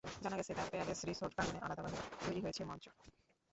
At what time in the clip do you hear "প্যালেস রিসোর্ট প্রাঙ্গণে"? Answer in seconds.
0.71-1.63